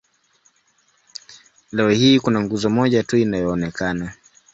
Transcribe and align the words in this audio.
Leo 1.71 1.89
hii 1.89 2.19
kuna 2.19 2.41
nguzo 2.41 2.69
moja 2.69 3.03
tu 3.03 3.17
inayoonekana. 3.17 4.13